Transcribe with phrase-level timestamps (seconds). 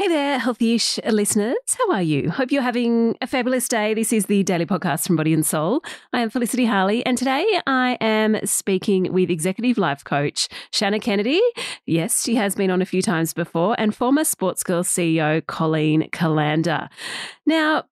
[0.00, 1.56] Hey there, healthy-ish listeners.
[1.76, 2.30] How are you?
[2.30, 3.94] Hope you're having a fabulous day.
[3.94, 5.82] This is the daily podcast from Body and Soul.
[6.12, 11.40] I am Felicity Harley, and today I am speaking with executive life coach Shannah Kennedy.
[11.84, 16.88] Yes, she has been on a few times before, and former Sportsgirl CEO Colleen Callander.
[17.44, 17.82] Now,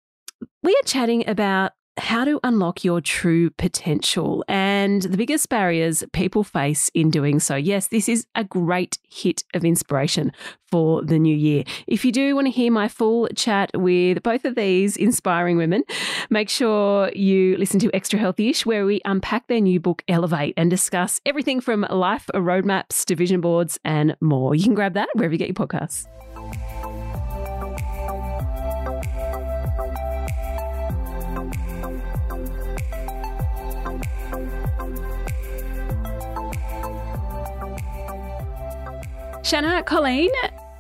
[0.62, 6.45] we are chatting about how to unlock your true potential and the biggest barriers people
[6.45, 7.57] face in doing so.
[7.57, 10.32] Yes, this is a great hit of inspiration
[10.71, 11.64] for the new year.
[11.87, 15.85] If you do want to hear my full chat with both of these inspiring women,
[16.29, 20.71] make sure you listen to Extra Healthyish, where we unpack their new book, Elevate, and
[20.71, 24.54] discuss everything from life roadmaps to vision boards and more.
[24.54, 26.07] You can grab that wherever you get your podcasts.
[39.47, 40.33] Shannah, Colleen,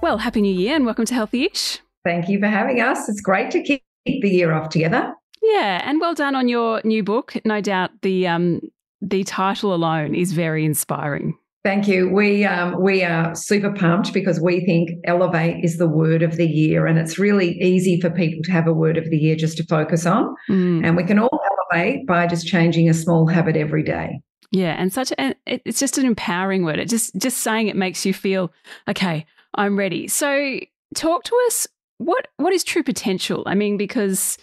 [0.02, 1.78] well, Happy New Year and welcome to Healthy Ish.
[2.04, 3.08] Thank you for having us.
[3.08, 5.14] It's great to keep the year off together.
[5.40, 7.36] Yeah, and well done on your new book.
[7.44, 8.60] No doubt the um,
[9.00, 11.38] the title alone is very inspiring.
[11.62, 12.10] Thank you.
[12.12, 16.48] We um, we are super pumped because we think elevate is the word of the
[16.48, 19.58] year, and it's really easy for people to have a word of the year just
[19.58, 20.84] to focus on, mm.
[20.84, 21.40] and we can all
[21.72, 24.20] elevate by just changing a small habit every day.
[24.52, 26.78] Yeah, and such a, it's just an empowering word.
[26.78, 28.52] It just just saying it makes you feel
[28.88, 29.26] okay.
[29.54, 30.08] I'm ready.
[30.08, 30.58] So,
[30.94, 31.66] talk to us.
[31.98, 33.42] What what is true potential?
[33.46, 34.38] I mean, because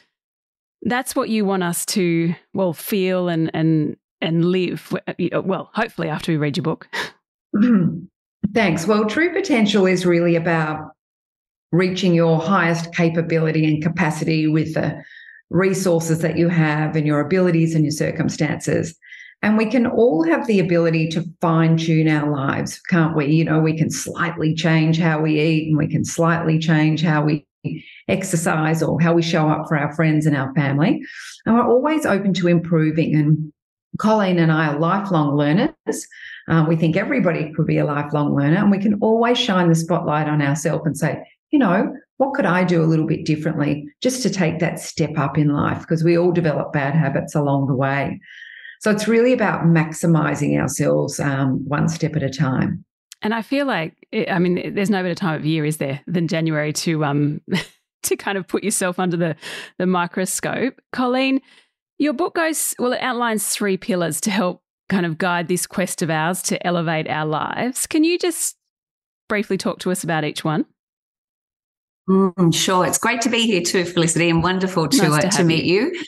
[0.81, 4.93] that's what you want us to well feel and and and live.
[5.33, 6.87] Well, hopefully after we read your book.
[8.53, 8.87] Thanks.
[8.87, 10.91] Well, true potential is really about
[11.71, 15.01] reaching your highest capability and capacity with the
[15.49, 18.95] resources that you have and your abilities and your circumstances.
[19.43, 23.25] And we can all have the ability to fine tune our lives, can't we?
[23.25, 27.25] You know, we can slightly change how we eat and we can slightly change how
[27.25, 27.45] we
[28.07, 31.01] exercise or how we show up for our friends and our family.
[31.45, 33.15] And we're always open to improving.
[33.15, 33.51] And
[33.99, 36.07] Colleen and I are lifelong learners.
[36.47, 39.75] Um, we think everybody could be a lifelong learner, and we can always shine the
[39.75, 43.87] spotlight on ourselves and say, you know, what could I do a little bit differently
[44.01, 45.81] just to take that step up in life?
[45.81, 48.19] Because we all develop bad habits along the way.
[48.83, 52.83] So it's really about maximizing ourselves um, one step at a time.
[53.21, 53.95] And I feel like,
[54.29, 57.39] I mean, there's no better time of year, is there, than January to um
[58.03, 59.37] to kind of put yourself under the
[59.79, 60.81] the microscope.
[60.91, 61.39] Colleen,
[61.97, 62.91] your book goes well.
[62.91, 67.07] It outlines three pillars to help kind of guide this quest of ours to elevate
[67.07, 67.87] our lives.
[67.87, 68.57] Can you just
[69.29, 70.65] briefly talk to us about each one?
[72.09, 72.85] Mm, sure.
[72.85, 75.63] It's great to be here too, Felicity, and wonderful to, nice to, uh, to meet
[75.63, 75.93] you.
[75.93, 76.03] you.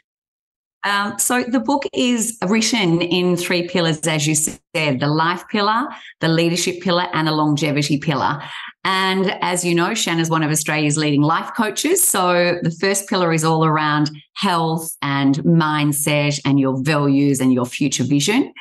[0.85, 5.87] Um, so the book is written in three pillars, as you said the life pillar,
[6.21, 8.41] the leadership pillar, and the longevity pillar.
[8.83, 12.03] And as you know, Shannah is one of Australia's leading life coaches.
[12.03, 17.65] So the first pillar is all around health and mindset and your values and your
[17.65, 18.53] future vision.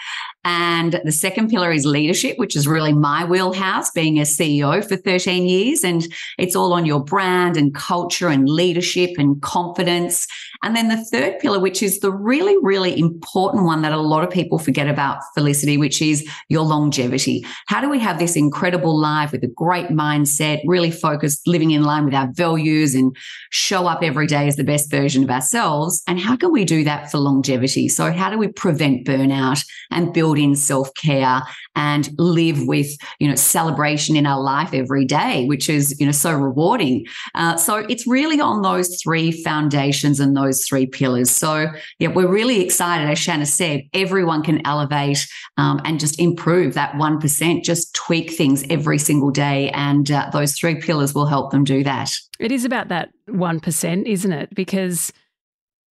[0.46, 4.96] And the second pillar is leadership, which is really my wheelhouse, being a CEO for
[4.96, 5.82] 13 years.
[5.82, 6.06] And
[6.38, 10.26] it's all on your brand and culture and leadership and confidence.
[10.62, 14.22] And then the third pillar, which is the really, really important one that a lot
[14.22, 17.44] of people forget about, Felicity, which is your longevity.
[17.66, 21.84] How do we have this incredible life with a great mindset, really focused, living in
[21.84, 23.16] line with our values and
[23.50, 25.63] show up every day as the best version of ourselves?
[26.06, 27.88] And how can we do that for longevity?
[27.88, 31.42] So, how do we prevent burnout and build in self care
[31.74, 32.88] and live with,
[33.18, 37.06] you know, celebration in our life every day, which is, you know, so rewarding?
[37.34, 41.30] Uh, so, it's really on those three foundations and those three pillars.
[41.30, 41.66] So,
[41.98, 43.08] yeah, we're really excited.
[43.08, 45.26] As Shannah said, everyone can elevate
[45.56, 49.70] um, and just improve that 1%, just tweak things every single day.
[49.70, 52.10] And uh, those three pillars will help them do that.
[52.38, 54.54] It is about that 1%, isn't it?
[54.54, 55.12] Because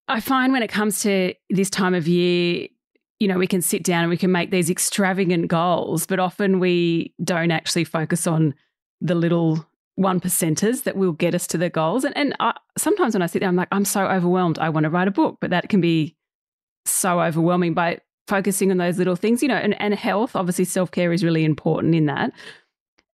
[0.07, 2.67] I find when it comes to this time of year,
[3.19, 6.59] you know, we can sit down and we can make these extravagant goals, but often
[6.59, 8.53] we don't actually focus on
[8.99, 9.65] the little
[9.95, 12.03] one percenters that will get us to the goals.
[12.03, 14.59] And, and I, sometimes when I sit there, I'm like, I'm so overwhelmed.
[14.59, 16.15] I want to write a book, but that can be
[16.85, 20.91] so overwhelming by focusing on those little things, you know, and, and health, obviously self
[20.91, 22.31] care is really important in that,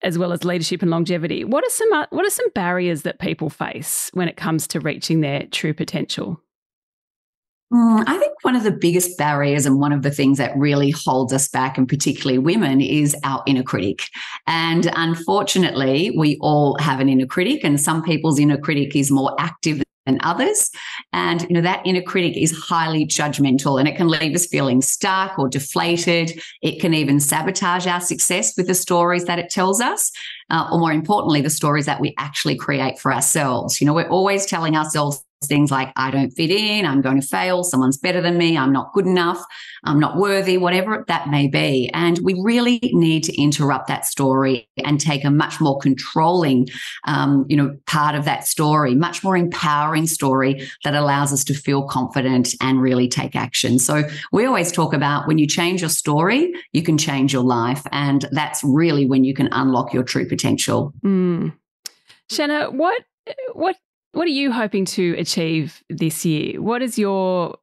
[0.03, 1.43] as well as leadership and longevity.
[1.43, 4.79] What are some uh, what are some barriers that people face when it comes to
[4.79, 6.41] reaching their true potential?
[7.71, 10.89] Mm, I think one of the biggest barriers and one of the things that really
[10.89, 14.09] holds us back, and particularly women, is our inner critic.
[14.47, 19.35] And unfortunately, we all have an inner critic, and some people's inner critic is more
[19.39, 20.71] active than others.
[21.13, 24.81] And, you know, that inner critic is highly judgmental and it can leave us feeling
[24.81, 26.41] stuck or deflated.
[26.63, 30.11] It can even sabotage our success with the stories that it tells us.
[30.49, 33.79] Uh, or more importantly, the stories that we actually create for ourselves.
[33.79, 37.25] You know, we're always telling ourselves things like, I don't fit in, I'm going to
[37.25, 39.41] fail, someone's better than me, I'm not good enough,
[39.83, 41.89] I'm not worthy, whatever that may be.
[41.93, 46.67] And we really need to interrupt that story and take a much more controlling,
[47.05, 51.53] um, you know, part of that story, much more empowering story that allows us to
[51.53, 53.79] feel confident and really take action.
[53.79, 57.85] So we always talk about when you change your story, you can change your life.
[57.91, 60.93] And that's really when you can unlock your true potential.
[61.03, 61.53] Mm.
[62.29, 63.01] Shannah, what
[63.53, 63.75] what
[64.13, 66.61] what are you hoping to achieve this year?
[66.61, 67.57] What does your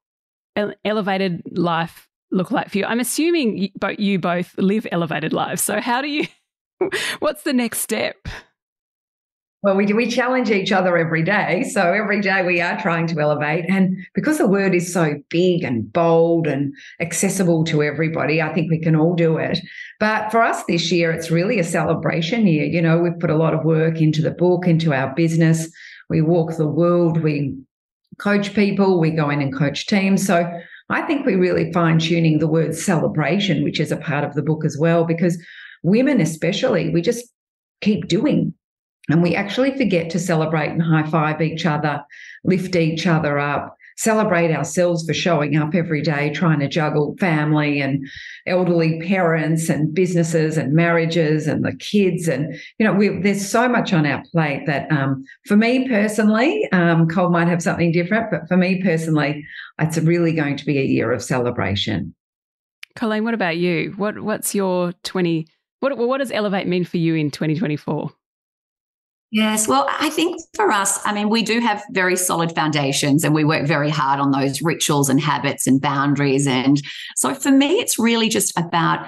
[0.84, 2.84] elevated life look like for you?
[2.84, 5.62] I'm assuming you both live elevated lives.
[5.62, 6.26] So, how do you,
[7.18, 8.28] what's the next step?
[9.62, 11.64] Well, we we challenge each other every day.
[11.64, 13.64] So every day we are trying to elevate.
[13.68, 18.70] And because the word is so big and bold and accessible to everybody, I think
[18.70, 19.58] we can all do it.
[19.98, 22.64] But for us this year, it's really a celebration year.
[22.64, 25.68] You know, we've put a lot of work into the book, into our business
[26.08, 27.56] we walk the world, we
[28.18, 30.26] coach people, we go in and coach teams.
[30.26, 30.50] So
[30.88, 34.42] I think we really fine tuning the word celebration, which is a part of the
[34.42, 35.42] book as well, because
[35.82, 37.26] women, especially, we just
[37.80, 38.54] keep doing.
[39.08, 42.02] And we actually forget to celebrate and high five each other,
[42.44, 47.80] lift each other up, celebrate ourselves for showing up every day, trying to juggle family
[47.80, 48.06] and
[48.46, 52.28] elderly parents and businesses and marriages and the kids.
[52.28, 57.08] And, you know, there's so much on our plate that um, for me personally, um,
[57.08, 59.44] Cole might have something different, but for me personally,
[59.78, 62.14] it's really going to be a year of celebration.
[62.94, 63.92] Colleen, what about you?
[63.96, 65.46] What What's your 20?
[65.80, 68.10] What, what does Elevate mean for you in 2024?
[69.32, 69.66] Yes.
[69.66, 73.44] Well, I think for us, I mean, we do have very solid foundations and we
[73.44, 76.46] work very hard on those rituals and habits and boundaries.
[76.46, 76.80] And
[77.16, 79.06] so for me, it's really just about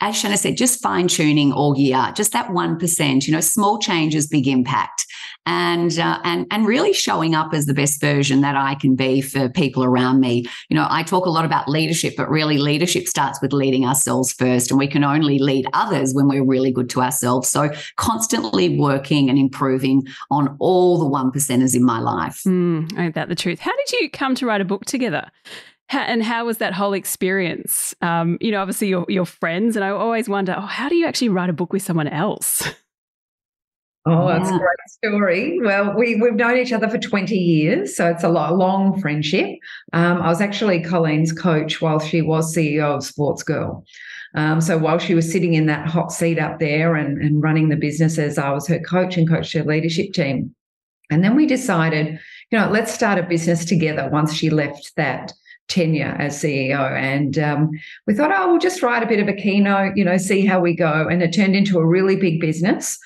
[0.00, 4.26] as Shannah said, just fine tuning all year, just that 1%, you know, small changes,
[4.26, 5.06] big impact.
[5.46, 9.20] And, uh, and, and really showing up as the best version that I can be
[9.20, 10.44] for people around me.
[10.68, 14.32] You know, I talk a lot about leadership, but really leadership starts with leading ourselves
[14.32, 14.70] first.
[14.70, 17.48] And we can only lead others when we're really good to ourselves.
[17.48, 22.42] So constantly working and improving on all the one percenters in my life.
[22.44, 23.60] Mm, ain't that the truth?
[23.60, 25.30] How did you come to write a book together?
[25.88, 27.94] How, and how was that whole experience?
[28.02, 31.06] Um, you know, obviously you're, you're friends, and I always wonder, oh, how do you
[31.06, 32.68] actually write a book with someone else?
[34.08, 34.54] Oh, that's yeah.
[34.54, 35.60] a great story.
[35.60, 39.58] Well, we, we've known each other for 20 years, so it's a lot, long friendship.
[39.92, 43.82] Um, I was actually Colleen's coach while she was CEO of Sportsgirl.
[44.36, 47.68] Um, so while she was sitting in that hot seat up there and, and running
[47.68, 50.54] the businesses, I was her coach and coached her leadership team.
[51.10, 52.20] And then we decided,
[52.52, 55.32] you know, let's start a business together once she left that
[55.68, 56.90] tenure as CEO.
[56.92, 57.70] And um,
[58.06, 60.60] we thought, oh, we'll just write a bit of a keynote, you know, see how
[60.60, 61.06] we go.
[61.08, 62.98] And it turned into a really big business.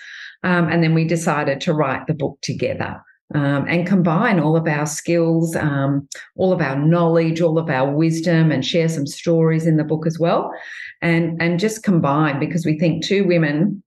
[0.43, 3.01] Um, and then we decided to write the book together.
[3.33, 7.89] Um, and combine all of our skills, um, all of our knowledge, all of our
[7.89, 10.53] wisdom, and share some stories in the book as well,
[11.01, 13.85] and and just combine because we think two women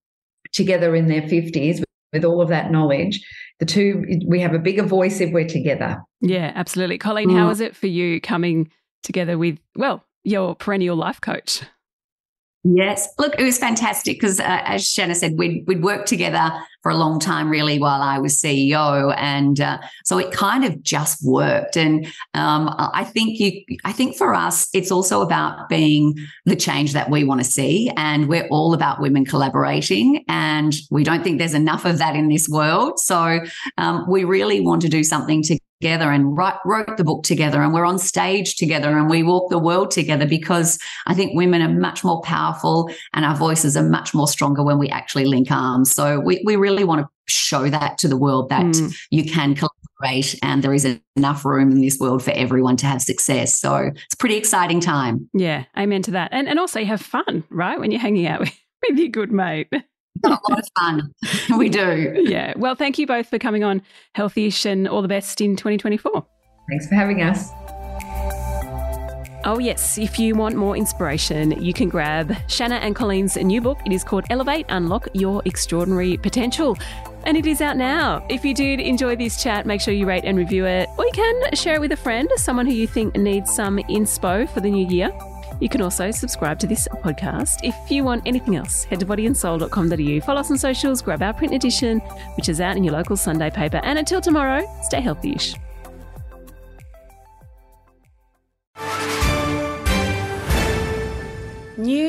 [0.54, 1.84] together in their fifties
[2.14, 3.22] with all of that knowledge
[3.60, 6.02] the two we have a bigger voice if we're together.
[6.22, 6.98] Yeah absolutely.
[6.98, 7.38] Colleen mm.
[7.38, 8.72] how is it for you coming
[9.04, 11.62] together with well your perennial life coach
[12.66, 13.10] Yes.
[13.20, 16.50] Look, it was fantastic because, uh, as Shannah said, we'd, we'd worked together
[16.82, 19.14] for a long time, really, while I was CEO.
[19.18, 21.76] And uh, so it kind of just worked.
[21.76, 26.16] And um, I think you, I think for us, it's also about being
[26.46, 27.92] the change that we want to see.
[27.98, 30.24] And we're all about women collaborating.
[30.30, 32.98] And we don't think there's enough of that in this world.
[32.98, 33.40] So
[33.78, 37.62] um, we really want to do something to together and write, wrote the book together
[37.62, 41.62] and we're on stage together and we walk the world together because I think women
[41.62, 45.52] are much more powerful and our voices are much more stronger when we actually link
[45.52, 45.92] arms.
[45.92, 48.96] So we, we really want to show that to the world that mm.
[49.10, 50.88] you can collaborate and there is
[51.18, 53.60] enough room in this world for everyone to have success.
[53.60, 55.30] So it's a pretty exciting time.
[55.34, 56.30] Yeah, amen to that.
[56.32, 57.78] And, and also you have fun, right?
[57.78, 58.58] When you're hanging out with,
[58.90, 59.68] with your good mate
[60.24, 61.14] a lot of fun.
[61.58, 62.14] we do.
[62.24, 62.54] Yeah.
[62.56, 63.82] Well, thank you both for coming on
[64.16, 66.26] Healthyish and all the best in 2024.
[66.70, 67.50] Thanks for having us.
[69.46, 69.98] Oh, yes.
[69.98, 73.78] If you want more inspiration, you can grab Shannah and Colleen's new book.
[73.86, 76.78] It is called Elevate Unlock Your Extraordinary Potential.
[77.26, 78.26] And it is out now.
[78.30, 80.88] If you did enjoy this chat, make sure you rate and review it.
[80.98, 84.50] Or you can share it with a friend, someone who you think needs some inspo
[84.50, 85.12] for the new year.
[85.64, 87.62] You can also subscribe to this podcast.
[87.64, 90.26] If you want anything else, head to bodyandsoul.com.au.
[90.26, 92.00] Follow us on socials, grab our print edition,
[92.36, 93.80] which is out in your local Sunday paper.
[93.82, 95.56] And until tomorrow, stay healthy-ish.